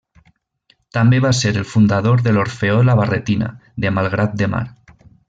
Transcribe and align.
També 0.97 1.19
va 1.25 1.31
ser 1.41 1.51
el 1.61 1.67
fundador 1.75 2.25
de 2.29 2.33
l'Orfeó 2.37 2.79
La 2.89 2.97
Barretina, 3.01 3.55
de 3.85 3.93
Malgrat 3.99 4.35
de 4.41 4.49
Mar. 4.57 4.65